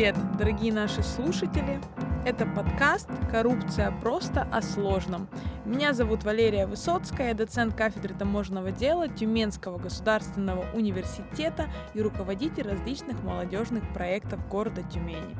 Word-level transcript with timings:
Привет, 0.00 0.16
дорогие 0.38 0.72
наши 0.72 1.02
слушатели! 1.02 1.78
Это 2.22 2.44
подкаст 2.44 3.08
«Коррупция 3.30 3.90
просто 4.02 4.42
о 4.42 4.60
сложном». 4.60 5.26
Меня 5.64 5.94
зовут 5.94 6.22
Валерия 6.22 6.66
Высоцкая, 6.66 7.32
доцент 7.32 7.74
кафедры 7.74 8.14
таможенного 8.14 8.72
дела 8.72 9.08
Тюменского 9.08 9.78
государственного 9.78 10.66
университета 10.74 11.70
и 11.94 12.02
руководитель 12.02 12.68
различных 12.68 13.22
молодежных 13.22 13.90
проектов 13.94 14.46
города 14.48 14.82
Тюмени. 14.82 15.34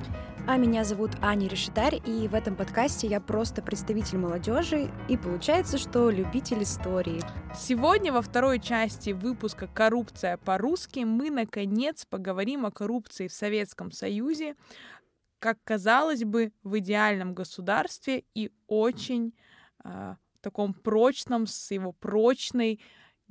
А 0.47 0.57
меня 0.57 0.85
зовут 0.85 1.11
Аня 1.21 1.49
Решетарь, 1.49 2.01
и 2.07 2.27
в 2.29 2.35
этом 2.35 2.57
подкасте 2.57 3.07
я 3.07 3.21
просто 3.21 3.61
представитель 3.61 4.17
молодежи, 4.17 4.91
и 5.09 5.19
получается, 5.19 5.77
что 5.77 6.09
любитель 6.09 6.63
истории. 6.63 7.21
Сегодня 7.55 8.11
во 8.11 8.23
второй 8.23 8.59
части 8.59 9.11
выпуска 9.11 9.67
«Коррупция 9.67 10.39
по-русски» 10.39 11.01
мы, 11.01 11.29
наконец, 11.29 12.07
поговорим 12.07 12.65
о 12.65 12.71
коррупции 12.71 13.29
в 13.29 13.35
Советском 13.35 13.93
Союзе, 13.93 14.55
как 15.41 15.59
казалось 15.65 16.25
бы, 16.25 16.53
в 16.63 16.79
идеальном 16.79 17.35
государстве 17.35 18.25
и 18.35 18.53
очень 18.69 19.35
э, 19.85 20.15
таком 20.41 20.75
прочном, 20.75 21.47
с 21.47 21.71
его 21.73 21.93
прочной 21.93 22.81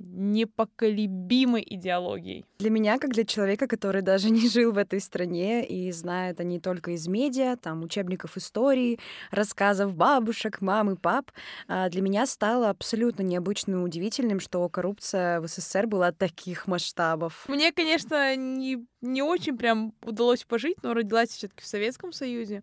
непоколебимой 0.00 1.64
идеологией. 1.66 2.44
Для 2.58 2.70
меня, 2.70 2.98
как 2.98 3.10
для 3.10 3.24
человека, 3.24 3.66
который 3.68 4.02
даже 4.02 4.30
не 4.30 4.48
жил 4.48 4.72
в 4.72 4.78
этой 4.78 5.00
стране 5.00 5.64
и 5.66 5.92
знает 5.92 6.40
они 6.40 6.58
только 6.58 6.92
из 6.92 7.06
медиа, 7.06 7.56
там, 7.56 7.82
учебников 7.82 8.36
истории, 8.36 8.98
рассказов 9.30 9.96
бабушек, 9.96 10.60
мам 10.60 10.90
и 10.90 10.96
пап, 10.96 11.30
а, 11.68 11.88
для 11.88 12.00
меня 12.02 12.26
стало 12.26 12.70
абсолютно 12.70 13.22
необычным 13.22 13.80
и 13.80 13.84
удивительным, 13.84 14.40
что 14.40 14.68
коррупция 14.68 15.40
в 15.40 15.46
СССР 15.46 15.86
была 15.86 16.12
таких 16.12 16.66
масштабов. 16.66 17.44
Мне, 17.48 17.72
конечно, 17.72 18.36
не, 18.36 18.86
не 19.00 19.22
очень 19.22 19.56
прям 19.56 19.92
удалось 20.02 20.44
пожить, 20.44 20.82
но 20.82 20.94
родилась 20.94 21.30
все 21.30 21.48
таки 21.48 21.62
в 21.62 21.66
Советском 21.66 22.12
Союзе. 22.12 22.62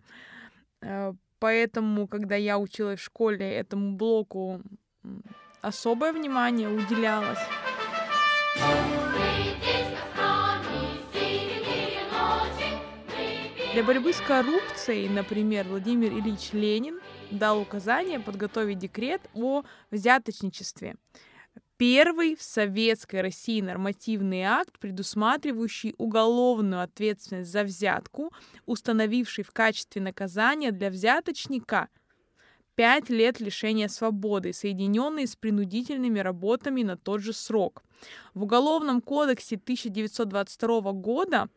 Э, 0.81 1.14
поэтому, 1.39 2.08
когда 2.08 2.36
я 2.36 2.58
училась 2.58 3.00
в 3.00 3.04
школе, 3.04 3.50
этому 3.52 3.95
блоку 3.95 4.61
особое 5.61 6.13
внимание 6.13 6.69
уделялось. 6.69 7.39
Для 13.73 13.83
борьбы 13.83 14.11
с 14.11 14.19
коррупцией, 14.22 15.08
например, 15.08 15.67
Владимир 15.67 16.11
Ильич 16.11 16.52
Ленин 16.52 16.99
дал 17.30 17.61
указание 17.61 18.19
подготовить 18.19 18.80
декрет 18.80 19.22
о 19.36 19.64
взяточничестве. 19.91 20.95
Первый 21.77 22.36
в 22.36 22.42
советской 22.42 23.21
России 23.21 23.61
нормативный 23.61 24.42
акт, 24.42 24.80
предусматривающий 24.80 25.94
уголовную 25.99 26.81
ответственность 26.81 27.52
за 27.52 27.64
взятку, 27.64 28.33
установивший 28.66 29.44
в 29.44 29.52
качестве 29.52 30.02
наказания 30.02 30.71
для 30.71 30.89
взяточника– 30.89 31.89
5 32.78 33.09
лет 33.09 33.39
лишения 33.39 33.88
свободы, 33.88 34.53
соединенные 34.53 35.25
с 35.25 35.36
принудительными 35.36 36.20
работами 36.20 36.83
на 36.83 36.95
тот 36.95 37.22
же 37.22 37.33
срок. 37.33 37.83
В 38.36 38.44
Уголовном 38.44 39.02
кодексе 39.02 39.56
1922 39.56 40.92
года 40.92 41.50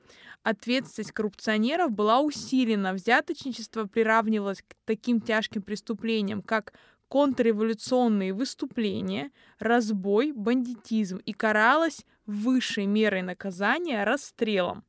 ответственность 0.43 1.13
коррупционеров 1.13 1.91
была 1.91 2.21
усилена. 2.21 2.95
Взяточничество 2.95 3.85
приравнивалось 3.85 4.63
к 4.63 4.75
таким 4.87 5.21
тяжким 5.21 5.61
преступлениям, 5.61 6.41
как 6.41 6.73
контрреволюционные 7.09 8.33
выступления, 8.33 9.31
разбой, 9.59 10.33
бандитизм 10.33 11.19
и 11.19 11.35
каралось 11.35 12.07
высшей 12.25 12.87
мерой 12.87 13.21
наказания 13.21 14.05
расстрелом. 14.05 14.85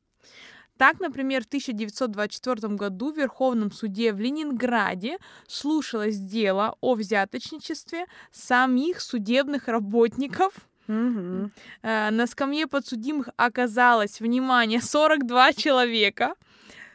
Так, 0.82 1.00
например, 1.00 1.44
в 1.44 1.46
1924 1.46 2.74
году 2.74 3.14
в 3.14 3.16
Верховном 3.16 3.72
суде 3.72 4.12
в 4.14 4.20
Ленинграде 4.20 5.20
слушалось 5.46 6.18
дело 6.18 6.76
о 6.82 6.96
взяточничестве 6.96 8.08
самих 8.32 9.00
судебных 9.00 9.68
работников 9.68 10.54
Угу. 10.88 11.52
На 11.84 12.28
скамье 12.28 12.66
подсудимых 12.66 13.30
оказалось, 13.38 14.20
внимание, 14.20 14.82
42 14.82 15.54
человека. 15.54 16.34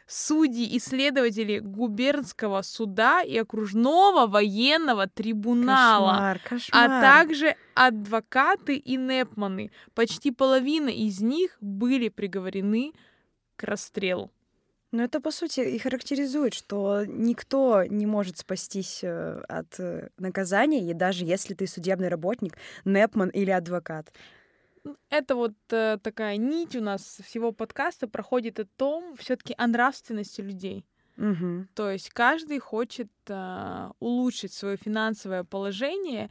Судьи 0.05 0.65
и 0.65 0.79
следователи 0.79 1.59
губернского 1.59 2.63
суда 2.63 3.21
и 3.21 3.37
окружного 3.37 4.27
военного 4.27 5.07
трибунала, 5.07 6.11
Кошмар, 6.11 6.39
кошмар. 6.39 6.91
а 6.91 7.01
также 7.01 7.55
адвокаты 7.73 8.75
и 8.75 8.97
непманы. 8.97 9.71
Почти 9.95 10.31
половина 10.31 10.89
из 10.89 11.21
них 11.21 11.57
были 11.61 12.09
приговорены 12.09 12.93
к 13.57 13.63
расстрелу. 13.63 14.31
Но 14.91 15.03
это, 15.03 15.19
по 15.19 15.31
сути, 15.31 15.59
и 15.59 15.77
характеризует, 15.79 16.53
что 16.53 17.03
никто 17.05 17.83
не 17.83 18.05
может 18.05 18.37
спастись 18.37 19.01
э, 19.03 19.41
от 19.49 19.79
э, 19.79 20.09
наказания, 20.17 20.89
и 20.89 20.93
даже 20.93 21.25
если 21.25 21.53
ты 21.53 21.67
судебный 21.67 22.07
работник, 22.07 22.57
непман 22.85 23.29
или 23.29 23.51
адвокат. 23.51 24.13
Это 25.09 25.35
вот 25.35 25.55
э, 25.71 25.97
такая 26.01 26.37
нить 26.37 26.75
у 26.75 26.81
нас 26.81 27.19
всего 27.25 27.51
подкаста 27.51 28.07
проходит 28.07 28.59
о 28.59 28.65
том, 28.65 29.15
все-таки 29.17 29.53
о 29.57 29.67
нравственности 29.67 30.39
людей. 30.39 30.85
Угу. 31.17 31.67
То 31.73 31.89
есть 31.89 32.09
каждый 32.11 32.59
хочет 32.59 33.11
э, 33.27 33.89
улучшить 33.99 34.53
свое 34.53 34.77
финансовое 34.77 35.43
положение, 35.43 36.29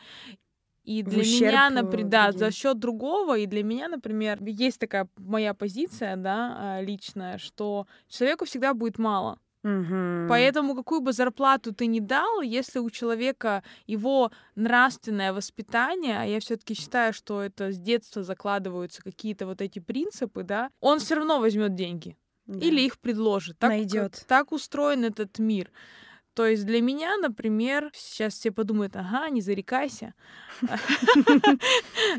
и 0.86 1.02
для 1.02 1.20
ущерб, 1.20 1.50
меня, 1.50 1.66
э, 1.66 1.70
например, 1.70 2.08
да, 2.08 2.32
за 2.32 2.50
счет 2.52 2.78
другого, 2.78 3.36
и 3.36 3.46
для 3.46 3.64
меня, 3.64 3.88
например, 3.88 4.38
есть 4.42 4.78
такая 4.78 5.08
моя 5.16 5.52
позиция, 5.52 6.16
да, 6.16 6.56
а, 6.58 6.80
личная, 6.80 7.38
что 7.38 7.86
человеку 8.08 8.44
всегда 8.44 8.72
будет 8.72 8.98
мало. 8.98 9.38
Угу. 9.64 10.28
Поэтому 10.28 10.76
какую 10.76 11.00
бы 11.00 11.12
зарплату 11.12 11.74
ты 11.74 11.86
ни 11.86 11.98
дал, 11.98 12.40
если 12.40 12.78
у 12.78 12.88
человека 12.88 13.64
его 13.88 14.30
нравственное 14.54 15.32
воспитание, 15.32 16.20
а 16.20 16.24
я 16.24 16.38
все-таки 16.38 16.74
считаю, 16.74 17.12
что 17.12 17.42
это 17.42 17.72
с 17.72 17.78
детства 17.78 18.22
закладываются 18.22 19.02
какие-то 19.02 19.46
вот 19.46 19.60
эти 19.60 19.80
принципы, 19.80 20.44
да, 20.44 20.70
он 20.80 21.00
все 21.00 21.16
равно 21.16 21.40
возьмет 21.40 21.74
деньги 21.74 22.16
или 22.46 22.80
их 22.82 22.98
предложит. 22.98 23.58
Так, 23.58 23.70
Найдет. 23.70 24.24
так 24.28 24.52
устроен 24.52 25.04
этот 25.04 25.38
мир. 25.40 25.70
То 26.36 26.44
есть 26.44 26.66
для 26.66 26.82
меня, 26.82 27.16
например, 27.16 27.90
сейчас 27.94 28.34
все 28.34 28.50
подумают, 28.52 28.94
ага, 28.94 29.30
не 29.30 29.40
зарекайся. 29.40 30.12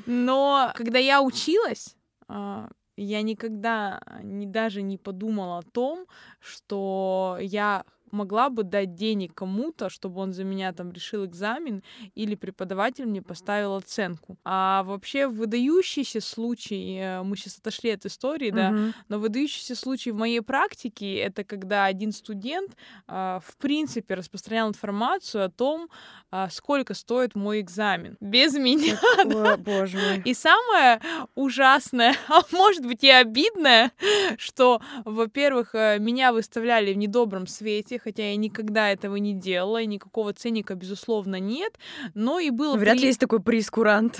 Но 0.07 0.71
когда 0.73 0.97
я 0.97 1.21
училась, 1.21 1.95
а, 2.27 2.67
я 2.95 3.21
никогда 3.21 4.01
не, 4.23 4.47
даже 4.47 4.81
не 4.81 4.97
подумала 4.97 5.59
о 5.59 5.61
том, 5.61 6.07
что 6.39 7.37
я 7.39 7.85
могла 8.11 8.49
бы 8.49 8.63
дать 8.63 8.95
денег 8.95 9.33
кому-то, 9.33 9.89
чтобы 9.89 10.21
он 10.21 10.33
за 10.33 10.43
меня 10.43 10.73
там 10.73 10.91
решил 10.91 11.25
экзамен, 11.25 11.83
или 12.15 12.35
преподаватель 12.35 13.05
мне 13.05 13.21
поставил 13.21 13.75
оценку. 13.75 14.37
А 14.43 14.83
вообще 14.83 15.27
выдающийся 15.27 16.21
случай, 16.21 16.97
э, 16.99 17.23
мы 17.23 17.35
сейчас 17.37 17.57
отошли 17.57 17.91
от 17.91 18.05
истории, 18.05 18.51
да, 18.51 18.93
но 19.09 19.19
выдающийся 19.19 19.75
случай 19.75 20.11
в 20.11 20.15
моей 20.15 20.41
практике 20.41 21.15
это 21.15 21.43
когда 21.43 21.85
один 21.85 22.11
студент 22.11 22.75
а, 23.07 23.39
в 23.45 23.57
принципе 23.57 24.15
распространял 24.15 24.69
информацию 24.69 25.45
о 25.45 25.49
том, 25.49 25.89
а, 26.29 26.49
сколько 26.49 26.93
стоит 26.93 27.35
мой 27.35 27.61
экзамен. 27.61 28.17
Без 28.19 28.53
меня. 28.55 28.99
О, 29.25 29.57
боже 29.57 29.97
мой. 29.97 30.21
И 30.25 30.33
самое 30.33 30.99
ужасное, 31.35 32.15
а 32.27 32.41
может 32.51 32.85
быть 32.85 33.03
и 33.03 33.09
обидное, 33.09 33.91
что, 34.37 34.81
во-первых, 35.05 35.73
э, 35.73 35.99
меня 35.99 36.33
выставляли 36.33 36.93
в 36.93 36.97
недобром 36.97 37.47
свете, 37.47 37.96
хотя 37.99 38.29
я 38.29 38.35
никогда 38.35 38.91
этого 38.91 39.15
не 39.17 39.33
делала, 39.33 39.81
и 39.81 39.85
никакого 39.85 40.33
ценника, 40.33 40.75
безусловно, 40.75 41.39
нет, 41.39 41.77
но 42.13 42.39
и 42.39 42.49
было... 42.49 42.75
Вряд 42.77 42.95
при- 42.95 43.01
ли 43.01 43.07
есть 43.07 43.19
такой 43.19 43.41
прескурант. 43.41 44.19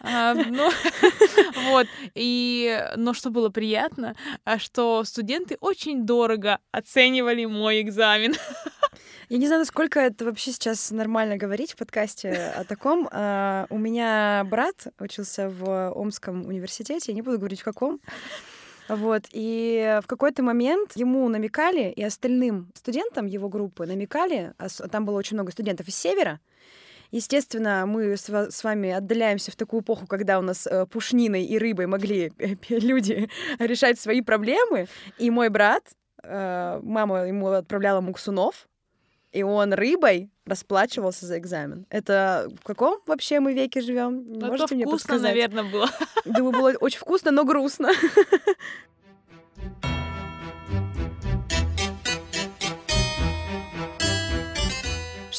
а, 0.00 0.34
вот, 1.70 1.86
и, 2.14 2.80
но 2.96 3.14
что 3.14 3.30
было 3.30 3.48
приятно, 3.48 4.14
а, 4.44 4.58
что 4.58 5.04
студенты 5.04 5.56
очень 5.60 6.06
дорого 6.06 6.58
оценивали 6.72 7.44
мой 7.44 7.80
экзамен. 7.80 8.34
Я 9.28 9.38
не 9.38 9.46
знаю, 9.48 9.60
насколько 9.62 9.98
это 9.98 10.24
вообще 10.24 10.52
сейчас 10.52 10.92
нормально 10.92 11.36
говорить 11.36 11.72
в 11.72 11.76
подкасте 11.76 12.30
о 12.30 12.62
таком. 12.64 13.08
А, 13.10 13.66
У 13.70 13.78
меня 13.78 14.46
брат 14.48 14.86
учился 15.00 15.48
в 15.48 15.90
Омском 15.90 16.46
университете, 16.46 17.10
я 17.10 17.14
не 17.14 17.22
буду 17.22 17.38
говорить 17.38 17.60
в 17.60 17.64
каком. 17.64 18.00
Вот, 18.88 19.24
и 19.32 20.00
в 20.02 20.06
какой-то 20.06 20.42
момент 20.42 20.92
ему 20.94 21.28
намекали, 21.28 21.90
и 21.90 22.02
остальным 22.02 22.70
студентам 22.74 23.26
его 23.26 23.48
группы 23.48 23.86
намекали, 23.86 24.52
а 24.58 24.68
там 24.88 25.04
было 25.04 25.18
очень 25.18 25.36
много 25.36 25.52
студентов 25.52 25.88
из 25.88 25.96
Севера, 25.96 26.40
Естественно, 27.12 27.86
мы 27.86 28.16
с 28.16 28.28
ва- 28.28 28.50
с 28.50 28.64
вами 28.64 28.90
отдаляемся 28.90 29.52
в 29.52 29.56
такую 29.56 29.82
эпоху, 29.82 30.06
когда 30.06 30.38
у 30.38 30.42
нас 30.42 30.66
э, 30.66 30.86
пушниной 30.86 31.44
и 31.44 31.58
рыбой 31.58 31.86
могли 31.86 32.32
люди 32.68 33.28
решать 33.58 34.00
свои 34.00 34.22
проблемы. 34.22 34.86
И 35.18 35.30
мой 35.30 35.48
брат, 35.48 35.84
э, 36.22 36.80
мама 36.82 37.26
ему 37.26 37.48
отправляла 37.48 38.00
муксунов, 38.00 38.68
и 39.36 39.42
он 39.42 39.74
рыбой 39.74 40.30
расплачивался 40.46 41.26
за 41.26 41.36
экзамен. 41.38 41.84
Это 41.90 42.48
в 42.62 42.64
каком 42.64 43.00
вообще 43.06 43.38
мы 43.38 43.52
веке 43.52 43.82
живем? 43.82 44.24
Это 44.36 44.46
Можете 44.46 44.74
мне 44.74 44.84
вкусно, 44.84 44.96
подсказать? 45.14 45.22
наверное, 45.30 45.64
было. 45.64 45.90
Думаю, 46.24 46.52
было 46.52 46.72
очень 46.80 46.98
вкусно, 46.98 47.30
но 47.32 47.44
грустно. 47.44 47.90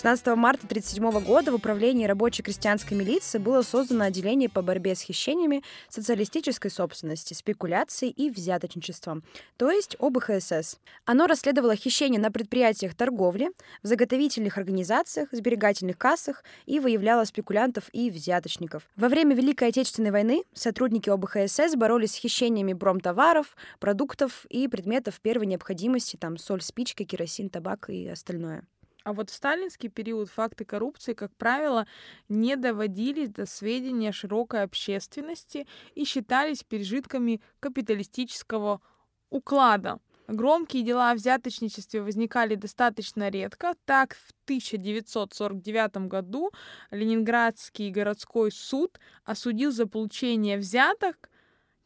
16 0.07 0.37
марта 0.37 0.65
1937 0.67 1.25
года 1.25 1.51
в 1.51 1.55
управлении 1.55 2.05
рабочей 2.05 2.41
крестьянской 2.41 2.95
милиции 2.95 3.39
было 3.39 3.61
создано 3.61 4.05
отделение 4.05 4.47
по 4.47 4.61
борьбе 4.61 4.95
с 4.95 5.01
хищениями 5.01 5.63
социалистической 5.89 6.71
собственности, 6.71 7.33
спекуляцией 7.33 8.13
и 8.13 8.29
взяточничеством, 8.29 9.21
то 9.57 9.69
есть 9.69 9.97
ОБХСС. 9.99 10.77
Оно 11.03 11.27
расследовало 11.27 11.75
хищения 11.75 12.21
на 12.21 12.31
предприятиях 12.31 12.95
торговли, 12.95 13.49
в 13.83 13.87
заготовительных 13.87 14.57
организациях, 14.57 15.27
сберегательных 15.33 15.97
кассах 15.97 16.45
и 16.65 16.79
выявляло 16.79 17.25
спекулянтов 17.25 17.89
и 17.91 18.09
взяточников. 18.09 18.83
Во 18.95 19.09
время 19.09 19.35
Великой 19.35 19.67
Отечественной 19.67 20.11
войны 20.11 20.45
сотрудники 20.53 21.09
ОБХСС 21.09 21.75
боролись 21.75 22.13
с 22.13 22.15
хищениями 22.15 22.71
промтоваров, 22.71 23.57
продуктов 23.81 24.45
и 24.45 24.69
предметов 24.69 25.19
первой 25.19 25.47
необходимости, 25.47 26.15
там 26.15 26.37
соль, 26.37 26.61
спички, 26.61 27.03
керосин, 27.03 27.49
табак 27.49 27.89
и 27.89 28.07
остальное. 28.07 28.63
А 29.07 29.13
вот 29.13 29.29
в 29.29 29.33
сталинский 29.33 29.87
период 29.87 30.29
факты 30.29 30.65
коррупции, 30.65 31.13
как 31.13 31.33
правило, 31.37 31.87
не 32.27 32.57
доводились 32.57 33.29
до 33.29 33.45
сведения 33.45 34.11
широкой 34.11 34.63
общественности 34.63 35.65
и 35.95 36.03
считались 36.03 36.65
пережитками 36.65 37.39
капиталистического 37.61 38.81
уклада. 39.29 39.99
Громкие 40.27 40.83
дела 40.83 41.11
о 41.11 41.15
взяточничестве 41.15 42.01
возникали 42.01 42.55
достаточно 42.55 43.29
редко. 43.29 43.75
Так, 43.85 44.15
в 44.15 44.33
1949 44.43 46.09
году 46.09 46.51
Ленинградский 46.91 47.91
городской 47.91 48.51
суд 48.51 48.99
осудил 49.23 49.71
за 49.71 49.87
получение 49.87 50.57
взяток 50.57 51.29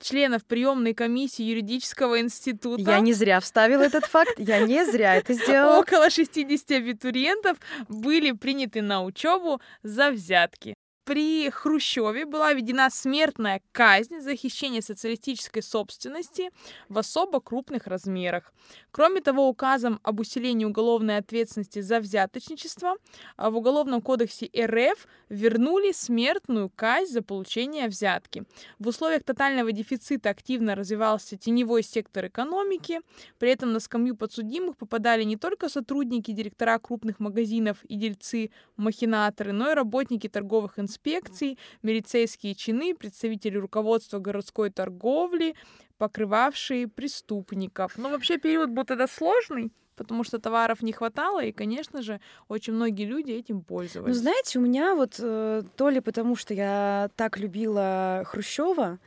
членов 0.02 0.46
приемной 0.46 0.94
комиссии 0.94 1.44
юридического 1.44 2.20
института. 2.20 2.92
Я 2.92 3.00
не 3.00 3.14
зря 3.14 3.40
вставила 3.40 3.82
этот 3.82 4.06
факт, 4.06 4.34
я 4.38 4.60
не 4.60 4.86
зря 4.86 5.16
это 5.16 5.34
сделала. 5.34 5.80
Около 5.80 6.10
60 6.10 6.72
абитуриентов 6.72 7.58
были 7.88 8.32
приняты 8.32 8.82
на 8.82 9.04
учебу 9.04 9.62
за 9.84 10.12
взятки 10.12 10.76
при 11.04 11.50
Хрущеве 11.50 12.26
была 12.26 12.54
введена 12.54 12.90
смертная 12.92 13.62
казнь 13.72 14.20
за 14.20 14.36
хищение 14.36 14.82
социалистической 14.82 15.64
собственности 15.64 16.52
в 16.90 16.98
особо 16.98 17.40
крупных 17.40 17.88
размерах. 17.88 18.54
Кроме 18.92 19.22
того, 19.22 19.48
указом 19.48 20.00
об 20.04 20.20
усилении 20.20 20.66
уголовной 20.66 21.18
ответственности 21.18 21.82
за 21.82 22.00
взяточничество 22.00 22.96
а 23.36 23.50
в 23.50 23.58
Уголовном 23.58 24.02
кодексе 24.02 24.50
РФ 24.56 25.08
вернули 25.30 25.92
смертную 25.92 26.70
казнь 26.70 27.14
за 27.14 27.22
получение 27.22 27.88
взятки. 27.88 28.44
В 28.78 28.88
условиях 28.88 29.24
тотального 29.24 29.72
дефицита 29.72 30.30
активно 30.30 30.76
развивался 30.76 31.38
теневой 31.38 31.84
сектор 31.84 32.28
экономики, 32.28 33.02
при 33.40 33.50
этом 33.50 33.72
на 33.72 33.80
скамью 33.80 34.16
подсудимых 34.16 34.78
попадали 34.78 35.24
не 35.24 35.38
только 35.38 35.70
сотрудники, 35.70 36.32
директора 36.32 36.78
крупных 36.80 37.20
магазинов 37.20 37.84
и 37.86 37.96
дельцы-махинаторы, 37.96 39.52
но 39.52 39.72
и 39.72 39.74
работники 39.74 40.28
торговых 40.28 40.78
институтов 40.78 40.91
инспекций, 40.92 41.58
милицейские 41.84 42.54
чины, 42.56 42.94
представители 42.96 43.58
руководства 43.58 44.20
городской 44.20 44.70
торговли, 44.70 45.56
покрывавшие 45.98 46.88
преступников. 46.88 47.94
Но 47.98 48.10
вообще 48.10 48.38
период 48.38 48.70
был 48.72 48.84
тогда 48.86 49.08
сложный, 49.08 49.72
потому 49.96 50.24
что 50.24 50.40
товаров 50.40 50.82
не 50.82 50.92
хватало, 50.92 51.44
и, 51.44 51.52
конечно 51.52 52.02
же, 52.02 52.20
очень 52.48 52.74
многие 52.74 53.06
люди 53.06 53.32
этим 53.32 53.58
Ну, 53.58 53.62
пользовались. 53.62 54.16
знаете, 54.18 54.60
у 54.60 54.62
меня 54.62 54.96
вот 54.96 55.16
э, 55.20 55.64
то 55.78 55.90
ли 55.90 56.00
потому, 56.00 56.36
что 56.36 56.54
я 56.54 57.10
так 57.16 57.38
любила 57.38 58.24
Хрущева, 58.26 59.00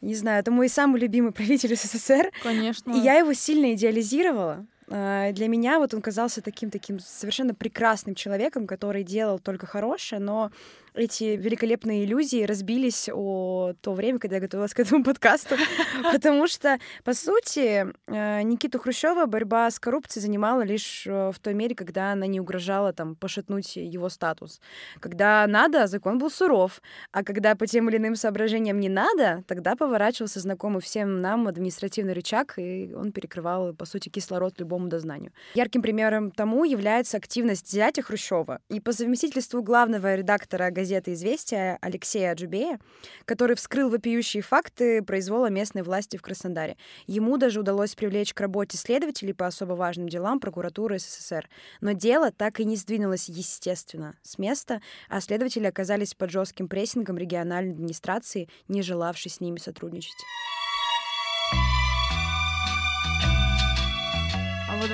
не 0.00 0.14
знаю, 0.14 0.40
это 0.40 0.50
мой 0.50 0.68
самый 0.68 1.00
любимый 1.00 1.32
правитель 1.32 1.74
СССР, 1.76 2.30
Конечно. 2.42 2.92
и 2.92 2.98
я 2.98 3.14
его 3.14 3.32
сильно 3.32 3.72
идеализировала. 3.72 4.66
А, 4.90 5.32
Для 5.32 5.48
меня 5.48 5.78
вот 5.78 5.94
он 5.94 6.02
казался 6.02 6.42
таким 6.42 6.68
таким 6.70 7.00
совершенно 7.00 7.54
прекрасным 7.54 8.14
человеком, 8.14 8.66
который 8.66 9.02
делал 9.02 9.38
только 9.38 9.66
хорошее, 9.66 10.20
но 10.20 10.50
эти 10.94 11.36
великолепные 11.36 12.04
иллюзии 12.04 12.44
разбились 12.44 13.08
о 13.12 13.72
то 13.80 13.94
время, 13.94 14.18
когда 14.18 14.36
я 14.36 14.42
готовилась 14.42 14.74
к 14.74 14.80
этому 14.80 15.02
подкасту, 15.02 15.56
потому 16.12 16.46
что, 16.46 16.78
по 17.02 17.14
сути, 17.14 17.86
э, 18.06 18.42
Никиту 18.42 18.78
Хрущева 18.78 19.26
борьба 19.26 19.70
с 19.70 19.80
коррупцией 19.80 20.22
занимала 20.22 20.62
лишь 20.62 21.04
э, 21.06 21.32
в 21.32 21.38
той 21.40 21.54
мере, 21.54 21.74
когда 21.74 22.12
она 22.12 22.26
не 22.26 22.40
угрожала 22.40 22.92
там 22.92 23.16
пошатнуть 23.16 23.74
его 23.76 24.08
статус. 24.08 24.60
Когда 25.00 25.46
надо, 25.48 25.88
закон 25.88 26.18
был 26.18 26.30
суров, 26.30 26.80
а 27.10 27.24
когда 27.24 27.56
по 27.56 27.66
тем 27.66 27.88
или 27.88 27.96
иным 27.96 28.14
соображениям 28.14 28.78
не 28.78 28.88
надо, 28.88 29.42
тогда 29.48 29.74
поворачивался 29.74 30.40
знакомый 30.40 30.80
всем 30.80 31.20
нам 31.20 31.48
административный 31.48 32.12
рычаг, 32.12 32.54
и 32.56 32.92
он 32.94 33.10
перекрывал, 33.10 33.74
по 33.74 33.84
сути, 33.84 34.08
кислород 34.08 34.60
любому 34.60 34.88
дознанию. 34.88 35.32
Ярким 35.54 35.82
примером 35.82 36.30
тому 36.30 36.64
является 36.64 37.16
активность 37.16 37.70
зятя 37.70 38.02
Хрущева 38.02 38.60
и 38.68 38.78
по 38.78 38.92
совместительству 38.92 39.62
главного 39.62 40.14
редактора 40.14 40.70
газеты 40.70 40.83
«Известия» 40.84 41.78
Алексея 41.80 42.32
Аджубея, 42.32 42.78
который 43.24 43.56
вскрыл 43.56 43.90
вопиющие 43.90 44.42
факты 44.42 45.02
произвола 45.02 45.50
местной 45.50 45.82
власти 45.82 46.16
в 46.16 46.22
Краснодаре. 46.22 46.76
Ему 47.06 47.36
даже 47.36 47.60
удалось 47.60 47.94
привлечь 47.94 48.34
к 48.34 48.40
работе 48.40 48.76
следователей 48.76 49.34
по 49.34 49.46
особо 49.46 49.72
важным 49.72 50.08
делам 50.08 50.40
прокуратуры 50.40 50.98
СССР. 50.98 51.48
Но 51.80 51.92
дело 51.92 52.30
так 52.30 52.60
и 52.60 52.64
не 52.64 52.76
сдвинулось, 52.76 53.28
естественно, 53.28 54.16
с 54.22 54.38
места, 54.38 54.80
а 55.08 55.20
следователи 55.20 55.66
оказались 55.66 56.14
под 56.14 56.30
жестким 56.30 56.68
прессингом 56.68 57.18
региональной 57.18 57.72
администрации, 57.72 58.48
не 58.68 58.82
желавшей 58.82 59.30
с 59.30 59.40
ними 59.40 59.58
сотрудничать. 59.58 60.12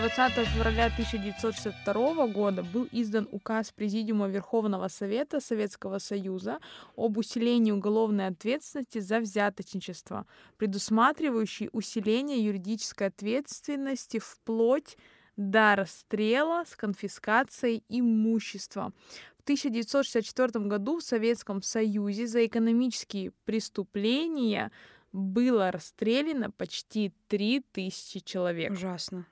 20 0.01 0.47
февраля 0.47 0.87
1962 0.87 2.27
года 2.29 2.63
был 2.63 2.89
издан 2.91 3.29
указ 3.33 3.71
Президиума 3.71 4.29
Верховного 4.29 4.89
Совета 4.89 5.41
Советского 5.41 5.99
Союза 5.99 6.59
об 6.97 7.19
усилении 7.19 7.71
уголовной 7.71 8.29
ответственности 8.29 8.99
за 9.01 9.21
взяточничество, 9.21 10.27
предусматривающий 10.57 11.69
усиление 11.73 12.43
юридической 12.43 13.09
ответственности 13.09 14.19
вплоть 14.19 14.97
до 15.37 15.77
расстрела 15.77 16.65
с 16.65 16.77
конфискацией 16.77 17.85
имущества. 17.91 18.95
В 19.39 19.43
1964 19.43 20.65
году 20.65 21.01
в 21.01 21.03
Советском 21.03 21.61
Союзе 21.61 22.27
за 22.27 22.47
экономические 22.47 23.33
преступления 23.45 24.73
было 25.13 25.71
расстреляно 25.71 26.51
почти 26.51 27.13
3000 27.29 28.21
человек. 28.21 28.73
Ужасно. 28.73 29.27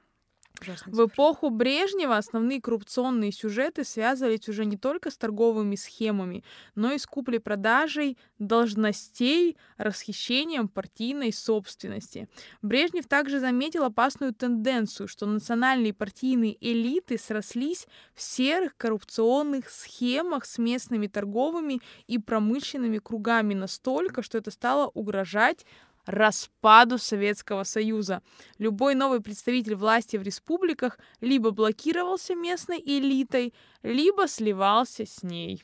Ужасно. 0.60 0.92
В 0.92 1.06
эпоху 1.06 1.50
Брежнева 1.50 2.16
основные 2.16 2.60
коррупционные 2.60 3.30
сюжеты 3.30 3.84
связывались 3.84 4.48
уже 4.48 4.64
не 4.64 4.76
только 4.76 5.10
с 5.10 5.16
торговыми 5.18 5.76
схемами, 5.76 6.42
но 6.74 6.92
и 6.92 6.98
с 6.98 7.06
куплей-продажей 7.06 8.18
должностей, 8.38 9.56
расхищением 9.76 10.66
партийной 10.68 11.32
собственности. 11.32 12.28
Брежнев 12.62 13.06
также 13.06 13.38
заметил 13.38 13.84
опасную 13.84 14.34
тенденцию, 14.34 15.06
что 15.06 15.26
национальные 15.26 15.94
партийные 15.94 16.56
элиты 16.60 17.18
срослись 17.18 17.86
в 18.14 18.22
серых 18.22 18.76
коррупционных 18.76 19.70
схемах 19.70 20.44
с 20.44 20.58
местными 20.58 21.06
торговыми 21.06 21.80
и 22.06 22.18
промышленными 22.18 22.98
кругами 22.98 23.54
настолько, 23.54 24.22
что 24.22 24.38
это 24.38 24.50
стало 24.50 24.88
угрожать 24.94 25.66
распаду 26.08 26.96
Советского 26.96 27.64
Союза. 27.64 28.22
Любой 28.58 28.94
новый 28.94 29.20
представитель 29.20 29.74
власти 29.74 30.16
в 30.16 30.22
республиках 30.22 30.98
либо 31.20 31.50
блокировался 31.50 32.34
местной 32.34 32.82
элитой, 32.84 33.52
либо 33.82 34.26
сливался 34.26 35.04
с 35.04 35.22
ней. 35.22 35.62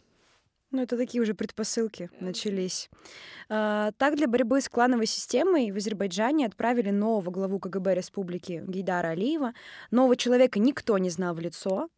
Ну, 0.71 0.83
это 0.83 0.97
такие 0.97 1.23
уже 1.23 1.35
предпосылки 1.35 2.11
начались. 2.21 2.91
А, 3.49 3.93
Так, 3.97 4.17
для 4.17 4.27
борьбы 4.27 4.61
с 4.61 4.69
клановой 4.69 5.07
системой 5.07 5.71
в 5.71 5.77
Азербайджане 5.77 6.47
отправили 6.47 6.91
нового 6.91 7.31
главу 7.31 7.61
КГБ 7.61 7.95
республики 7.95 8.63
Гейдара 8.67 9.11
Алиева. 9.11 9.55
Нового 9.93 10.17
человека 10.17 10.59
никто 10.59 10.99
не 10.99 11.11
знал 11.11 11.35
в 11.35 11.41
лицо. 11.41 11.89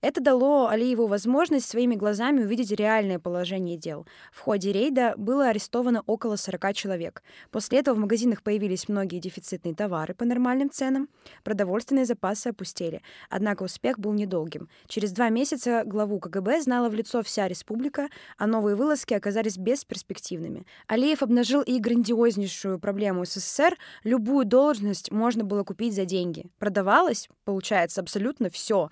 Это 0.00 0.20
дало 0.20 0.68
Алиеву 0.68 1.06
возможность 1.06 1.68
своими 1.68 1.94
глазами 1.94 2.42
увидеть 2.42 2.70
реальное 2.70 3.18
положение 3.18 3.76
дел. 3.76 4.06
В 4.32 4.40
ходе 4.40 4.72
рейда 4.72 5.14
было 5.16 5.48
арестовано 5.48 6.02
около 6.06 6.36
40 6.36 6.74
человек. 6.74 7.22
После 7.50 7.78
этого 7.78 7.94
в 7.94 7.98
магазинах 7.98 8.42
появились 8.42 8.88
многие 8.88 9.18
дефицитные 9.18 9.74
товары 9.74 10.14
по 10.14 10.24
нормальным 10.24 10.70
ценам. 10.70 11.08
Продовольственные 11.42 12.04
запасы 12.04 12.48
опустели. 12.48 13.02
Однако 13.30 13.62
успех 13.62 13.98
был 13.98 14.12
недолгим. 14.12 14.68
Через 14.88 15.12
два 15.12 15.28
месяца 15.28 15.82
главу 15.86 16.18
КГБ 16.20 16.62
знала 16.62 16.88
в 16.88 16.94
лицо 16.94 17.22
вся 17.22 17.48
республика, 17.48 18.08
а 18.36 18.46
новые 18.46 18.76
вылазки 18.76 19.14
оказались 19.14 19.56
бесперспективными. 19.56 20.66
Алиев 20.86 21.22
обнажил 21.22 21.62
и 21.62 21.78
грандиознейшую 21.78 22.78
проблему 22.78 23.24
СССР. 23.24 23.76
Любую 24.02 24.44
должность 24.44 25.10
можно 25.10 25.44
было 25.44 25.64
купить 25.64 25.94
за 25.94 26.04
деньги. 26.04 26.46
Продавалось, 26.58 27.28
получается, 27.44 28.00
абсолютно 28.00 28.50
все. 28.50 28.90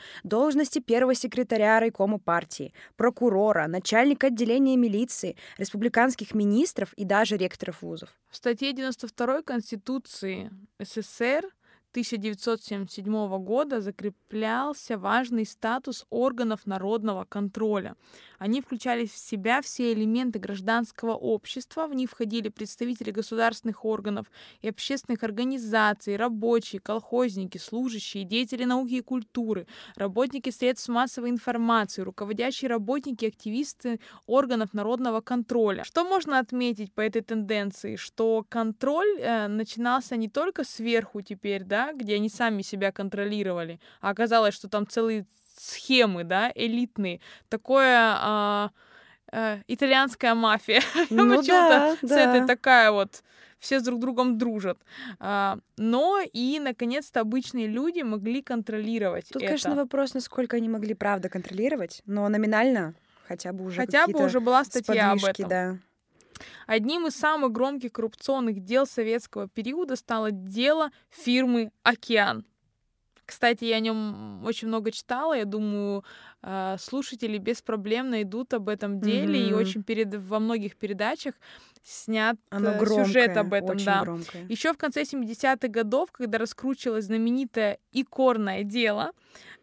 Должности 0.62 0.78
первого 0.78 1.16
секретаря 1.16 1.81
райкома 1.81 2.19
партии, 2.19 2.73
прокурора, 2.95 3.66
начальника 3.66 4.28
отделения 4.28 4.76
милиции, 4.76 5.35
республиканских 5.59 6.37
министров 6.37 6.92
и 6.92 7.04
даже 7.04 7.37
ректоров 7.37 7.83
вузов. 7.83 8.11
В 8.31 8.37
статье 8.37 8.73
92 8.73 9.42
Конституции 9.42 10.52
СССР 10.78 11.47
1977 11.90 13.45
года 13.45 13.81
закреплялся 13.81 14.97
важный 14.97 15.47
статус 15.47 16.07
органов 16.11 16.64
народного 16.64 17.25
контроля. 17.25 17.97
Они 18.42 18.61
включали 18.61 19.06
в 19.06 19.16
себя 19.16 19.62
все 19.62 19.92
элементы 19.92 20.40
гражданского 20.40 21.12
общества, 21.12 21.87
в 21.87 21.94
них 21.94 22.11
входили 22.11 22.49
представители 22.49 23.12
государственных 23.12 23.84
органов 23.84 24.26
и 24.62 24.68
общественных 24.68 25.22
организаций, 25.22 26.16
рабочие, 26.16 26.80
колхозники, 26.80 27.58
служащие, 27.58 28.25
деятели 28.25 28.64
науки 28.64 28.94
и 28.94 29.00
культуры, 29.00 29.68
работники 29.94 30.50
средств 30.50 30.88
массовой 30.88 31.30
информации, 31.30 32.02
руководящие 32.02 32.68
работники, 32.68 33.26
активисты 33.26 34.00
органов 34.26 34.75
народного 34.75 35.20
контроля. 35.20 35.84
Что 35.84 36.02
можно 36.02 36.40
отметить 36.40 36.92
по 36.92 37.00
этой 37.00 37.22
тенденции? 37.22 37.94
Что 37.94 38.44
контроль 38.49 39.20
э, 39.20 39.46
начинался 39.46 40.16
не 40.16 40.28
только 40.28 40.64
сверху 40.64 41.20
теперь, 41.22 41.62
да, 41.62 41.92
где 41.92 42.16
они 42.16 42.28
сами 42.28 42.62
себя 42.62 42.90
контролировали, 42.90 43.78
а 44.00 44.11
оказалось, 44.11 44.54
что 44.54 44.68
там 44.68 44.88
целые 44.88 45.26
схемы, 45.56 46.25
да, 46.25 46.52
элитные. 46.54 47.21
Такое 47.49 47.97
а, 47.99 48.71
а, 49.32 49.59
итальянская 49.66 50.35
мафия. 50.35 50.82
Ну, 51.11 51.42
да, 51.42 51.97
с 51.97 52.11
этой 52.11 52.47
такая 52.47 52.90
вот 52.90 53.23
все 53.59 53.78
с 53.78 53.82
друг 53.85 54.00
другом 54.00 54.38
дружат. 54.38 54.78
А, 55.21 55.59
но 55.76 56.21
и, 56.21 56.59
наконец-то, 56.61 57.21
обычные 57.21 57.68
люди 57.68 58.02
могли 58.02 58.42
контролировать 58.42 59.28
Тут, 59.28 59.37
это. 59.42 59.47
конечно, 59.47 59.76
вопрос, 59.76 60.14
насколько 60.14 60.56
они 60.56 60.68
могли 60.68 60.94
правда 60.94 61.28
контролировать, 61.28 62.02
но 62.04 62.28
номинально 62.28 62.94
хотя 63.26 63.52
бы 63.52 63.64
уже 63.64 63.76
Хотя 63.76 64.06
бы 64.09 64.25
уже 64.25 64.40
была 64.40 64.64
статья 64.64 65.12
об 65.12 65.25
этом. 65.25 65.49
да. 65.49 65.78
Одним 66.66 67.06
из 67.06 67.14
самых 67.14 67.52
громких 67.52 67.92
коррупционных 67.92 68.64
дел 68.64 68.87
советского 68.87 69.49
периода 69.49 69.94
стало 69.97 70.32
дело 70.32 70.90
фирмы 71.11 71.71
«Океан». 71.85 72.44
Кстати, 73.32 73.64
я 73.64 73.76
о 73.76 73.80
нем 73.80 74.44
очень 74.44 74.68
много 74.68 74.90
читала. 74.90 75.32
Я 75.32 75.46
думаю, 75.46 76.04
э, 76.42 76.76
слушатели 76.78 77.38
без 77.38 77.62
проблем 77.62 78.10
найдут 78.10 78.52
об 78.52 78.68
этом 78.68 79.00
деле. 79.00 79.40
Mm-hmm. 79.40 79.48
И 79.48 79.54
очень 79.54 79.82
перед, 79.82 80.14
во 80.14 80.38
многих 80.38 80.76
передачах 80.76 81.34
снят 81.82 82.36
Оно 82.50 82.74
громкое, 82.78 83.04
сюжет 83.06 83.36
об 83.38 83.54
этом. 83.54 83.76
очень 83.76 83.86
да. 83.86 84.02
громкое. 84.02 84.44
Еще 84.50 84.74
в 84.74 84.76
конце 84.76 85.04
70-х 85.04 85.68
годов, 85.68 86.12
когда 86.12 86.36
раскручивалось 86.36 87.06
знаменитое 87.06 87.78
икорное 87.90 88.64
дело, 88.64 89.12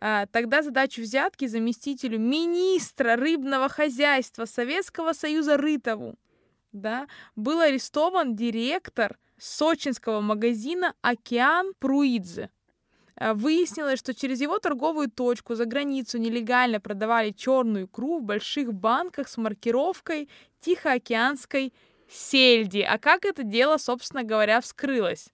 э, 0.02 0.26
тогда 0.32 0.64
задачу 0.64 1.04
взятки 1.04 1.46
заместителю 1.46 2.18
министра 2.18 3.18
рыбного 3.18 3.70
хозяйства 3.70 4.46
Советского 4.46 5.14
Союза 5.14 5.58
Рытову 5.58 6.16
да, 6.72 7.08
был 7.36 7.60
арестован 7.60 8.36
директор 8.36 9.20
сочинского 9.38 10.22
магазина 10.22 10.96
«Океан 11.04 11.74
Пруидзе». 11.78 12.50
Э, 13.20 13.34
выяснилось, 13.34 14.00
что 14.00 14.14
через 14.14 14.42
его 14.42 14.60
торговую 14.60 15.12
точку 15.12 15.56
за 15.56 15.66
границу 15.66 16.18
нелегально 16.18 16.80
продавали 16.80 17.32
черную 17.32 17.86
икру 17.86 18.20
в 18.20 18.24
больших 18.24 18.74
банках 18.74 19.28
с 19.28 19.38
маркировкой 19.38 20.30
Тихоокеанской 20.62 21.74
сельди. 22.10 22.80
А 22.80 22.98
как 22.98 23.26
это 23.26 23.44
дело, 23.44 23.78
собственно 23.78 24.24
говоря, 24.24 24.62
вскрылось? 24.62 25.30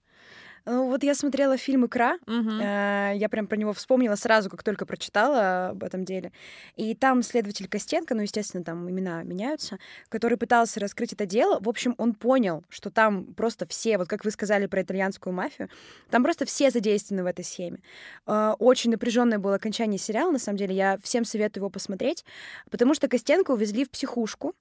Ну, 0.65 0.87
вот 0.87 1.03
я 1.03 1.13
смотрела 1.13 1.57
фильм 1.57 1.85
«Икра», 1.85 2.17
Угу. 2.25 2.49
э, 2.61 3.11
я 3.15 3.29
прям 3.29 3.45
про 3.47 3.55
него 3.55 3.71
вспомнила 3.73 4.15
сразу, 4.15 4.49
как 4.49 4.63
только 4.63 4.85
прочитала 4.85 5.69
об 5.69 5.83
этом 5.83 6.05
деле. 6.05 6.31
И 6.75 6.95
там 6.95 7.21
следователь 7.21 7.67
Костенко, 7.67 8.15
ну, 8.15 8.21
естественно, 8.23 8.63
там 8.63 8.89
имена 8.89 9.21
меняются, 9.23 9.77
который 10.09 10.37
пытался 10.37 10.79
раскрыть 10.79 11.13
это 11.13 11.25
дело. 11.27 11.59
В 11.59 11.69
общем, 11.69 11.93
он 11.97 12.13
понял, 12.15 12.63
что 12.69 12.89
там 12.89 13.25
просто 13.35 13.67
все, 13.67 13.97
вот 13.99 14.07
как 14.07 14.25
вы 14.25 14.31
сказали 14.31 14.65
про 14.65 14.81
итальянскую 14.81 15.33
мафию, 15.33 15.69
там 16.09 16.23
просто 16.23 16.45
все 16.45 16.71
задействованы 16.71 17.23
в 17.23 17.27
этой 17.27 17.45
схеме. 17.45 17.79
Э, 18.25 18.53
очень 18.57 18.89
напряженное 18.91 19.37
было 19.37 19.55
окончание 19.55 19.99
сериала, 19.99 20.31
на 20.31 20.39
самом 20.39 20.57
деле. 20.57 20.75
Я 20.75 20.97
всем 21.03 21.25
советую 21.25 21.61
его 21.61 21.69
посмотреть, 21.69 22.25
потому 22.71 22.95
что 22.95 23.07
Костенко 23.07 23.51
увезли 23.51 23.85
в 23.85 23.91
психушку, 23.91 24.55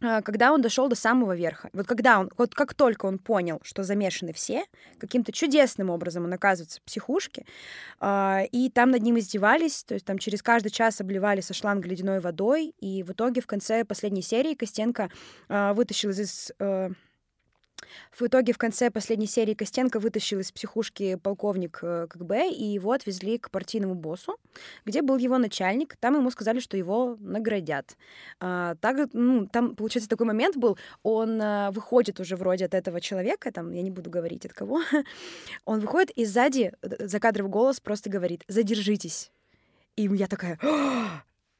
когда 0.00 0.52
он 0.52 0.60
дошел 0.60 0.88
до 0.88 0.94
самого 0.94 1.34
верха. 1.34 1.70
Вот 1.72 1.86
когда 1.86 2.20
он, 2.20 2.30
вот 2.36 2.54
как 2.54 2.74
только 2.74 3.06
он 3.06 3.18
понял, 3.18 3.60
что 3.62 3.82
замешаны 3.82 4.32
все, 4.32 4.64
каким-то 4.98 5.32
чудесным 5.32 5.90
образом 5.90 6.24
он 6.24 6.32
оказывается 6.32 6.80
в 6.80 6.82
психушке, 6.82 7.46
э, 8.00 8.46
и 8.52 8.70
там 8.70 8.90
над 8.90 9.02
ним 9.02 9.18
издевались, 9.18 9.84
то 9.84 9.94
есть 9.94 10.04
там 10.04 10.18
через 10.18 10.42
каждый 10.42 10.70
час 10.70 11.00
обливали 11.00 11.40
со 11.40 11.54
шланга 11.54 11.88
ледяной 11.88 12.20
водой, 12.20 12.74
и 12.78 13.02
в 13.02 13.12
итоге 13.12 13.40
в 13.40 13.46
конце 13.46 13.84
последней 13.84 14.22
серии 14.22 14.54
Костенко 14.54 15.10
э, 15.48 15.72
вытащил 15.72 16.10
из... 16.10 16.52
В 18.12 18.22
итоге 18.22 18.52
в 18.52 18.58
конце 18.58 18.90
последней 18.90 19.26
серии 19.26 19.54
Костенко 19.54 19.98
вытащил 20.00 20.40
из 20.40 20.50
психушки 20.50 21.16
полковник 21.16 21.80
э, 21.82 22.06
КГБ, 22.08 22.50
и 22.50 22.64
его 22.64 22.92
отвезли 22.92 23.38
к 23.38 23.50
партийному 23.50 23.94
боссу, 23.94 24.38
где 24.86 25.02
был 25.02 25.18
его 25.18 25.38
начальник. 25.38 25.96
Там 25.96 26.16
ему 26.16 26.30
сказали, 26.30 26.60
что 26.60 26.76
его 26.76 27.16
наградят. 27.20 27.96
А, 28.40 28.74
так, 28.76 29.10
ну, 29.12 29.46
там, 29.46 29.76
получается, 29.76 30.08
такой 30.08 30.26
момент 30.26 30.56
был, 30.56 30.78
он 31.02 31.40
а, 31.42 31.70
выходит 31.72 32.20
уже 32.20 32.36
вроде 32.36 32.64
от 32.64 32.74
этого 32.74 33.00
человека, 33.00 33.52
там, 33.52 33.72
я 33.72 33.82
не 33.82 33.90
буду 33.90 34.10
говорить 34.10 34.46
от 34.46 34.52
кого, 34.52 34.80
он 35.64 35.80
выходит, 35.80 36.10
и 36.10 36.24
сзади 36.24 36.72
э, 36.80 37.06
закадровый 37.06 37.50
голос 37.50 37.80
просто 37.80 38.08
говорит 38.08 38.44
«задержитесь». 38.48 39.30
И 39.96 40.02
я 40.02 40.26
такая, 40.26 40.58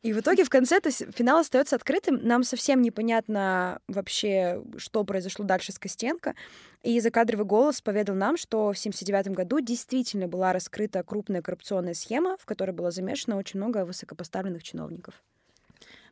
и 0.07 0.13
в 0.13 0.21
итоге 0.21 0.45
в 0.45 0.51
конце 0.51 0.79
то 0.79 0.89
финал 0.93 1.41
остается 1.41 1.75
открытым. 1.75 2.21
Нам 2.23 2.45
совсем 2.45 2.81
непонятно 2.81 3.81
вообще, 3.89 4.63
что 4.77 5.03
произошло 5.03 5.45
дальше 5.45 5.73
с 5.73 5.81
Костенко. 5.81 6.37
И 6.85 7.01
закадровый 7.01 7.45
голос 7.45 7.81
поведал 7.81 8.15
нам, 8.15 8.37
что 8.37 8.67
в 8.73 8.79
1979 8.79 9.35
году 9.37 9.59
действительно 9.59 10.29
была 10.29 10.53
раскрыта 10.53 11.03
крупная 11.03 11.43
коррупционная 11.43 11.95
схема, 11.95 12.37
в 12.37 12.45
которой 12.45 12.71
было 12.71 12.93
замешано 12.93 13.37
очень 13.37 13.59
много 13.59 13.85
высокопоставленных 13.85 14.63
чиновников. 14.63 15.15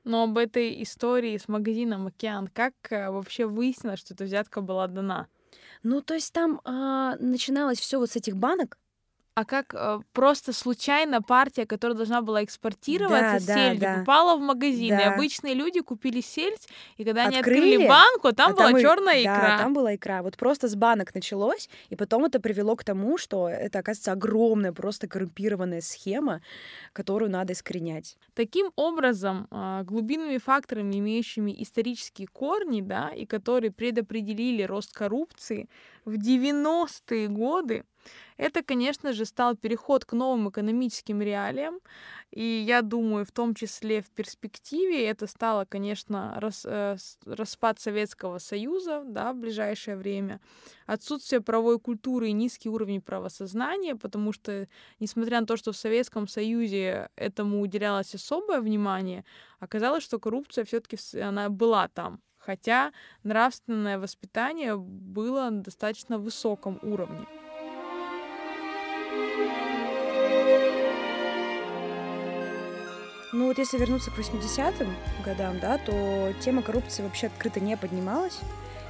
Но 0.03 0.25
об 0.25 0.39
этой 0.39 0.83
истории 0.83 1.39
с 1.39 1.47
магазином 1.47 2.09
«Океан» 2.09 2.49
как 2.49 2.75
э, 2.91 3.11
вообще 3.11 3.47
выяснилось, 3.47 4.01
что 4.01 4.15
эта 4.15 4.25
взятка 4.25 4.61
была 4.61 4.89
дана? 4.89 5.29
Ну, 5.85 6.01
то 6.01 6.15
есть 6.15 6.33
там 6.33 6.61
а, 6.65 7.15
начиналось 7.21 7.79
все 7.79 8.01
вот 8.01 8.11
с 8.11 8.17
этих 8.17 8.37
банок, 8.37 8.77
а 9.35 9.45
как 9.45 9.75
э, 9.75 9.99
просто 10.13 10.53
случайно 10.53 11.21
партия, 11.21 11.67
которая 11.67 11.97
должна 11.97 12.23
была 12.23 12.45
экспортироваться, 12.45 13.45
Да, 13.47 13.55
да, 13.55 13.55
сельдь, 13.69 13.81
да. 13.81 13.99
попала 13.99 14.37
в 14.37 14.41
магазин, 14.41 14.95
и 14.95 15.05
Да. 15.05 15.15
обычные 15.15 15.55
люди 15.55 15.81
купили 15.81 16.21
сельдь, 16.21 16.69
и 16.99 17.05
когда 17.05 17.25
они 17.27 17.39
Открыли, 17.39 17.75
открыли 17.75 17.89
банку, 17.89 18.33
там 18.33 18.53
а 18.53 18.55
была 18.55 18.79
и- 18.79 18.83
черная 18.83 19.25
да, 19.25 19.37
икра. 19.37 19.59
там 19.59 19.75
была 19.75 19.95
икра. 19.97 20.23
Вот 20.23 20.37
просто 20.37 20.69
с 20.69 20.77
банок 20.77 21.15
началось, 21.17 21.69
и 21.91 21.97
потом 21.97 22.25
это 22.27 22.39
привело 22.41 22.77
к 22.77 22.85
тому, 22.85 23.19
что 23.19 23.49
это, 23.49 23.81
оказывается, 23.81 24.13
огромная, 24.13 24.73
просто 24.73 25.09
коррумпированная 25.09 25.81
схема, 25.81 26.41
которую 26.93 27.31
надо 27.31 27.55
искоренять. 27.55 28.17
Таким 28.35 28.71
образом, 28.77 29.49
а, 29.51 29.83
глубинными 29.83 30.39
факторами, 30.39 30.97
имеющими 30.99 31.55
исторические 31.61 32.29
корни, 32.29 32.83
да, 32.83 33.09
и 33.09 33.27
которые 33.27 33.73
предопределили 33.73 34.63
рост 34.63 34.95
коррупции 34.95 35.69
в 36.05 36.17
90-е 36.19 37.27
годы, 37.29 37.85
это, 38.37 38.63
конечно 38.63 39.13
же, 39.13 39.25
стал 39.25 39.57
переход 39.57 40.05
к 40.05 40.13
новым 40.13 40.49
экономическим 40.49 41.23
реалиям. 41.23 41.81
И 42.31 42.43
я 42.43 42.83
думаю, 42.83 43.25
в 43.25 43.31
том 43.31 43.55
числе 43.55 44.03
в 44.03 44.11
перспективе 44.11 45.07
это 45.07 45.27
стало, 45.27 45.65
конечно, 45.65 46.35
рас- 46.41 46.67
э, 46.67 46.97
распад 47.27 47.79
Советского 47.81 48.39
Союза 48.39 49.03
да, 49.07 49.33
в 49.33 49.37
ближайшее 49.37 49.97
время, 49.97 50.41
отсутствие 50.87 51.41
правовой 51.41 51.79
культуры 51.79 52.29
и 52.29 52.33
низкий 52.33 52.69
уровень 52.69 53.01
правосознания, 53.01 53.95
потому 53.95 54.33
что, 54.33 54.67
несмотря 55.01 55.41
на 55.41 55.47
то, 55.47 55.57
что 55.57 55.73
в 55.73 55.77
Советском 55.77 56.27
Союзе 56.27 57.09
этому 57.17 57.61
уделялось 57.61 58.15
особое 58.15 58.61
внимание, 58.61 59.25
оказалось, 59.61 60.03
что 60.03 60.19
коррупция 60.19 60.65
все-таки 60.65 60.99
она 61.21 61.49
была 61.49 61.89
там. 61.89 62.21
Хотя 62.39 62.93
нравственное 63.23 63.99
воспитание 63.99 64.77
было 64.77 65.49
на 65.51 65.63
достаточно 65.63 66.19
высоком 66.19 66.79
уровне. 66.83 67.27
Ну 73.33 73.49
вот 73.49 73.59
если 73.59 73.79
вернуться 73.79 74.13
к 74.13 74.19
80-м 74.19 74.95
годам, 75.25 75.59
да, 75.59 75.77
то 75.79 76.33
тема 76.41 76.63
коррупции 76.63 77.03
вообще 77.03 77.27
открыто 77.27 77.59
не 77.59 77.77
поднималась. 77.77 78.39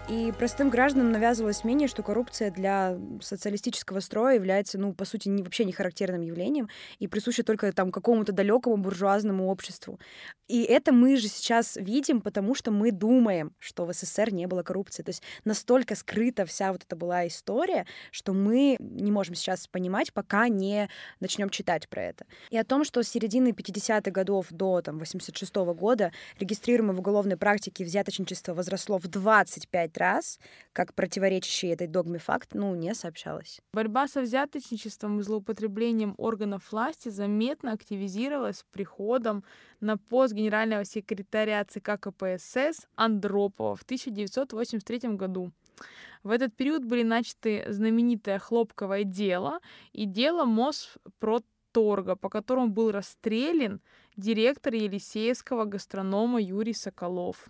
И 0.07 0.35
простым 0.39 0.69
гражданам 0.69 1.13
навязывалось 1.13 1.65
мнение, 1.65 1.89
что 1.89 2.03
коррупция 2.03 2.51
для 2.51 2.99
социалистического 3.23 4.01
строя 4.01 4.35
является, 4.35 4.79
ну, 4.79 4.93
по 4.93 5.07
сути, 5.07 5.31
не, 5.31 5.43
вообще 5.43 5.65
не 5.65 5.73
характерным 5.73 6.21
явлением 6.21 6.69
и 6.99 7.09
присуща 7.09 7.43
только 7.43 7.73
там 7.73 7.91
какому-то 7.91 8.33
далекому 8.33 8.77
буржуазному 8.77 9.49
обществу. 9.49 9.99
И 10.47 10.63
это 10.65 10.93
мы 10.93 11.17
же 11.17 11.29
сейчас 11.29 11.77
видим, 11.77 12.21
потому 12.21 12.55
что 12.55 12.71
мы 12.71 12.93
думаем, 12.93 13.55
что 13.59 13.87
в 13.87 13.95
СССР 13.95 14.31
не 14.31 14.47
было 14.47 14.63
коррупции. 14.63 15.03
То 15.03 15.09
есть 15.09 15.23
настолько 15.45 15.95
скрыта 15.95 16.45
вся 16.45 16.73
вот 16.73 16.83
эта 16.85 16.97
была 16.97 17.27
история, 17.27 17.87
что 18.11 18.35
мы 18.35 18.77
не 18.79 19.11
можем 19.11 19.35
сейчас 19.35 19.67
понимать, 19.67 20.13
пока 20.13 20.49
не 20.49 20.91
начнем 21.21 21.49
читать 21.49 21.89
про 21.89 22.03
это. 22.03 22.27
И 22.51 22.59
о 22.59 22.65
том, 22.65 22.85
что 22.85 23.03
с 23.03 23.09
середины 23.09 23.53
50-х 23.53 24.11
годов 24.11 24.49
до 24.51 24.83
там, 24.83 24.99
86 24.99 25.55
года 25.55 26.13
регистрируемое 26.39 26.95
в 26.95 26.99
уголовной 26.99 27.39
практике 27.39 27.85
взяточничество 27.85 28.53
возросло 28.53 28.99
в 28.99 29.09
25 29.09 29.94
этот 29.95 29.99
раз, 29.99 30.39
как 30.73 30.95
противоречащий 30.95 31.69
этой 31.69 31.87
догме 31.87 32.19
факт, 32.19 32.51
ну, 32.55 32.75
не 32.75 32.95
сообщалось. 32.95 33.61
Борьба 33.73 34.09
со 34.09 34.23
взяточничеством 34.23 35.21
и 35.21 35.23
злоупотреблением 35.23 36.15
органов 36.19 36.73
власти 36.73 37.11
заметно 37.11 37.73
активизировалась 37.73 38.65
приходом 38.73 39.45
на 39.81 39.97
пост 39.97 40.35
генерального 40.35 40.85
секретаря 40.85 41.65
ЦК 41.65 41.99
КПСС 42.01 42.87
Андропова 42.97 43.77
в 43.77 43.83
1983 43.83 45.17
году. 45.17 45.53
В 46.23 46.31
этот 46.31 46.57
период 46.57 46.85
были 46.85 47.03
начаты 47.03 47.65
знаменитое 47.69 48.39
хлопковое 48.39 49.05
дело 49.05 49.61
и 49.93 50.07
дело 50.07 50.45
Моспроторга, 50.45 52.17
по 52.17 52.29
которому 52.29 52.69
был 52.69 52.91
расстрелян 52.93 53.81
директор 54.17 54.73
Елисеевского 54.75 55.65
гастронома 55.65 56.41
Юрий 56.41 56.75
Соколов. 56.75 57.49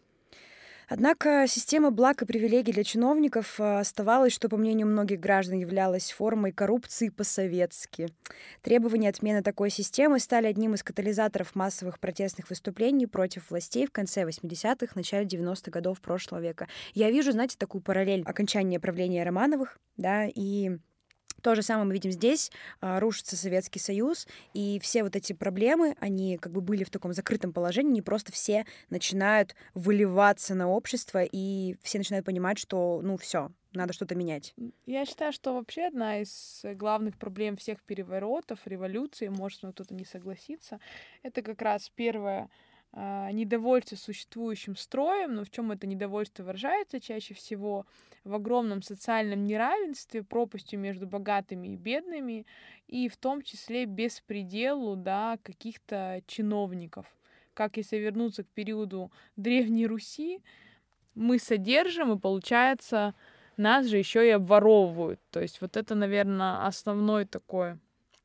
Однако 0.88 1.46
система 1.48 1.90
благ 1.90 2.22
и 2.22 2.26
привилегий 2.26 2.72
для 2.72 2.84
чиновников 2.84 3.58
э, 3.58 3.78
оставалась, 3.78 4.32
что, 4.32 4.48
по 4.48 4.56
мнению 4.56 4.86
многих 4.86 5.20
граждан, 5.20 5.58
являлась 5.58 6.12
формой 6.12 6.52
коррупции 6.52 7.08
по-советски. 7.08 8.08
Требования 8.62 9.08
отмены 9.08 9.42
такой 9.42 9.70
системы 9.70 10.18
стали 10.18 10.46
одним 10.46 10.74
из 10.74 10.82
катализаторов 10.82 11.54
массовых 11.54 11.98
протестных 11.98 12.50
выступлений 12.50 13.06
против 13.06 13.50
властей 13.50 13.86
в 13.86 13.92
конце 13.92 14.22
80-х, 14.22 14.92
начале 14.94 15.26
90-х 15.26 15.70
годов 15.70 16.00
прошлого 16.00 16.40
века. 16.40 16.68
Я 16.92 17.10
вижу, 17.10 17.32
знаете, 17.32 17.56
такую 17.58 17.82
параллель 17.82 18.22
окончания 18.24 18.80
правления 18.80 19.24
Романовых, 19.24 19.78
да, 19.96 20.26
и 20.26 20.78
то 21.44 21.54
же 21.54 21.62
самое 21.62 21.86
мы 21.86 21.92
видим 21.92 22.10
здесь. 22.10 22.50
А, 22.80 22.98
рушится 22.98 23.36
Советский 23.36 23.78
Союз, 23.78 24.26
и 24.54 24.80
все 24.82 25.02
вот 25.02 25.14
эти 25.14 25.34
проблемы, 25.34 25.94
они 26.00 26.38
как 26.38 26.52
бы 26.52 26.62
были 26.62 26.84
в 26.84 26.90
таком 26.90 27.12
закрытом 27.12 27.52
положении, 27.52 27.92
не 27.92 28.02
просто 28.02 28.32
все 28.32 28.64
начинают 28.88 29.54
выливаться 29.74 30.54
на 30.54 30.70
общество, 30.70 31.22
и 31.22 31.76
все 31.82 31.98
начинают 31.98 32.24
понимать, 32.24 32.58
что, 32.58 33.00
ну, 33.02 33.18
все, 33.18 33.52
надо 33.74 33.92
что-то 33.92 34.14
менять. 34.14 34.54
Я 34.86 35.04
считаю, 35.04 35.32
что 35.32 35.52
вообще 35.52 35.88
одна 35.88 36.22
из 36.22 36.64
главных 36.76 37.18
проблем 37.18 37.58
всех 37.58 37.82
переворотов, 37.82 38.60
революции, 38.64 39.28
может, 39.28 39.60
кто-то 39.60 39.94
не 39.94 40.06
согласится, 40.06 40.80
это 41.22 41.42
как 41.42 41.60
раз 41.60 41.90
первое 41.94 42.48
недовольство 42.94 43.96
существующим 43.96 44.76
строем, 44.76 45.34
но 45.34 45.44
в 45.44 45.50
чем 45.50 45.72
это 45.72 45.86
недовольство 45.86 46.44
выражается 46.44 47.00
чаще 47.00 47.34
всего 47.34 47.86
в 48.22 48.34
огромном 48.34 48.82
социальном 48.82 49.44
неравенстве, 49.44 50.22
пропастью 50.22 50.78
между 50.78 51.06
богатыми 51.06 51.68
и 51.68 51.76
бедными, 51.76 52.46
и 52.86 53.08
в 53.08 53.16
том 53.16 53.42
числе 53.42 53.86
беспределу 53.86 54.94
да, 54.96 55.38
каких-то 55.42 56.22
чиновников. 56.26 57.06
Как 57.52 57.76
если 57.76 57.96
вернуться 57.96 58.44
к 58.44 58.48
периоду 58.48 59.10
Древней 59.36 59.86
Руси, 59.86 60.40
мы 61.14 61.38
содержим, 61.38 62.12
и 62.12 62.18
получается, 62.18 63.14
нас 63.56 63.86
же 63.86 63.98
еще 63.98 64.26
и 64.26 64.30
обворовывают. 64.30 65.20
То 65.30 65.40
есть 65.40 65.60
вот 65.60 65.76
это, 65.76 65.94
наверное, 65.94 66.66
основной 66.66 67.24
такой 67.24 67.78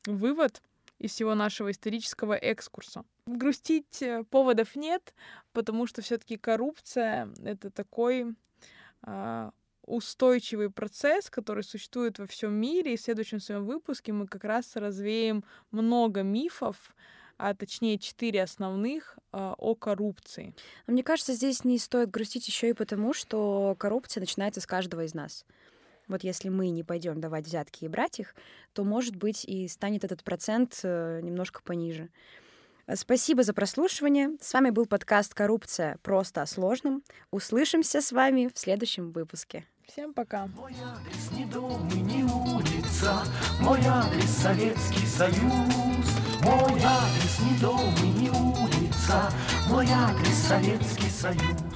вывод 0.06 0.62
из 1.00 1.12
всего 1.12 1.34
нашего 1.34 1.72
исторического 1.72 2.34
экскурса. 2.34 3.04
Грустить 3.26 4.02
э, 4.02 4.24
поводов 4.30 4.76
нет, 4.76 5.14
потому 5.54 5.88
что 5.88 6.02
все-таки 6.02 6.38
коррупция 6.38 7.30
это 7.44 7.72
такой 7.72 8.36
э, 9.08 9.52
устойчивый 9.84 10.70
процесс, 10.70 11.30
который 11.30 11.64
существует 11.64 12.20
во 12.20 12.28
всем 12.28 12.54
мире. 12.54 12.94
И 12.94 12.98
в 12.98 13.02
следующем 13.02 13.40
своем 13.40 13.66
выпуске 13.66 14.12
мы 14.12 14.28
как 14.28 14.44
раз 14.44 14.76
развеем 14.76 15.44
много 15.72 16.22
мифов, 16.22 16.94
а 17.38 17.56
точнее 17.56 17.98
четыре 17.98 18.44
основных 18.44 19.18
э, 19.32 19.54
о 19.58 19.76
коррупции. 19.76 20.54
Мне 20.86 21.04
кажется, 21.04 21.34
здесь 21.34 21.64
не 21.64 21.80
стоит 21.80 22.12
грустить 22.12 22.48
еще 22.48 22.70
и 22.70 22.74
потому, 22.74 23.14
что 23.14 23.76
коррупция 23.80 24.22
начинается 24.22 24.60
с 24.60 24.68
каждого 24.68 25.06
из 25.06 25.14
нас. 25.14 25.46
Вот 26.10 26.24
если 26.24 26.50
мы 26.50 26.70
не 26.70 26.84
пойдем 26.84 27.22
давать 27.22 27.46
взятки 27.46 27.86
и 27.86 27.88
брать 27.88 28.20
их, 28.20 28.36
то, 28.74 28.84
может 28.84 29.16
быть, 29.16 29.46
и 29.46 29.68
станет 29.68 30.04
этот 30.04 30.24
процент 30.24 30.80
э, 30.84 31.22
немножко 31.22 31.62
пониже. 31.64 32.10
Спасибо 32.96 33.44
за 33.44 33.54
прослушивание. 33.54 34.32
С 34.42 34.52
вами 34.52 34.72
был 34.72 34.88
подкаст 34.88 35.36
«Коррупция. 35.36 36.00
Просто 36.02 36.42
о 36.42 36.48
сложном». 36.48 37.04
Услышимся 37.30 38.02
с 38.02 38.12
вами 38.12 38.50
в 38.54 38.58
следующем 38.58 39.12
выпуске. 39.12 39.66
Всем 39.88 40.14
пока. 40.14 40.48
Мой 40.48 40.74
адрес 40.84 41.32
не 41.38 41.46
дом 41.46 41.88
и 41.90 42.00
не 42.00 42.24
улица, 42.24 43.24
Мой 43.60 43.80
адрес 43.86 44.30
Советский 44.30 45.06
Союз. 45.06 45.40
Мой 46.44 46.82
адрес 46.84 47.40
не 47.42 47.60
дом 47.60 47.94
и 48.04 48.08
не 48.20 48.30
улица, 48.30 49.32
Мой 49.68 49.88
адрес 49.88 50.48
Советский 50.48 51.10
Союз. 51.10 51.69